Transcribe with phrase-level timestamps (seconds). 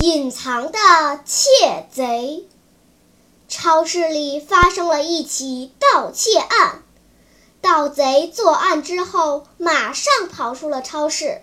[0.00, 0.78] 隐藏的
[1.24, 2.46] 窃贼。
[3.48, 6.84] 超市里发生了一起盗窃案。
[7.60, 11.42] 盗贼作案之后，马上跑出了超市。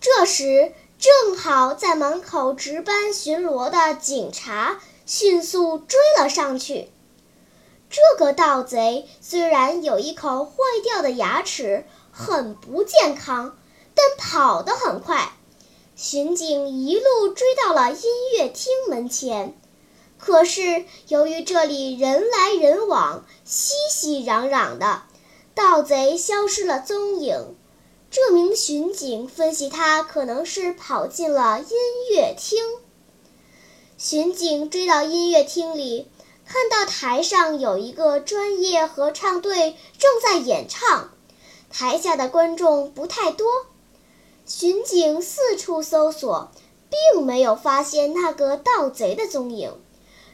[0.00, 6.90] 这时，正好在门口值班巡逻的警察迅速追了上去。
[7.88, 13.56] 这个盗贼虽然有一口坏掉的牙齿，很不健康，
[13.94, 15.35] 但跑得很快。
[15.98, 18.02] 巡警一路追到了音
[18.36, 19.58] 乐厅门前，
[20.18, 25.04] 可是由于这里人来人往，熙熙攘攘的。
[25.54, 27.56] 盗贼消失了踪影，
[28.10, 31.68] 这名巡警分析他可能是跑进了音
[32.12, 32.62] 乐厅。
[33.96, 36.10] 巡警追到音乐厅里，
[36.44, 41.10] 看到台上有一个专业合唱队正在演唱，
[41.70, 43.46] 台下的观众不太多。
[44.46, 46.52] 巡警四处搜索，
[46.88, 49.72] 并没有发现那个盗贼的踪影，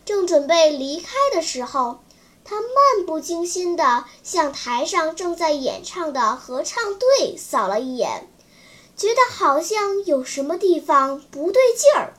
[0.05, 2.01] 正准备离开的时候。
[2.45, 8.29] 他漫不经心地向台上正在演唱的合唱队扫了一眼，
[8.97, 12.15] 觉得好像有什么地方不对劲儿。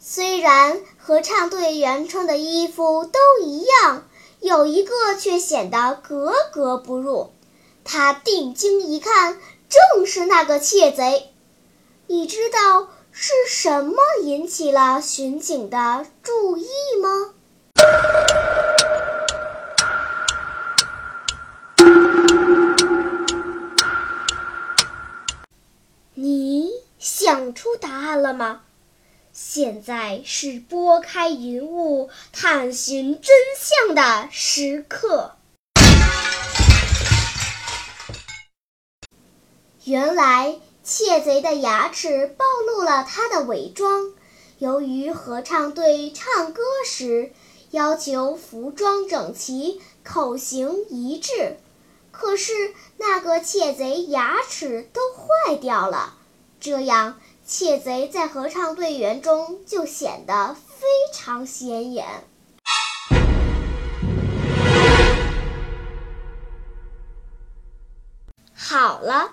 [0.00, 4.08] 虽然合唱队员穿的衣服都一样，
[4.40, 7.30] 有一个却显得格格不入。
[7.84, 9.40] 他定睛一看，
[9.94, 11.32] 正是那个窃贼。
[12.06, 16.68] 你知道是什么引起了巡警的注意
[17.02, 17.32] 吗？
[26.14, 28.60] 你想出答案了吗？
[29.32, 35.32] 现在是拨开云雾探寻真相的时刻。
[39.84, 44.12] 原来窃贼的牙齿暴露了他的伪装。
[44.58, 47.32] 由于合唱队唱歌时
[47.72, 51.56] 要求服装整齐、口型一致，
[52.12, 52.52] 可是
[52.96, 56.14] 那个窃贼牙齿都坏掉了。
[56.60, 62.06] 这样，窃贼在合唱队员中就显得非常显眼。
[68.54, 69.32] 好了，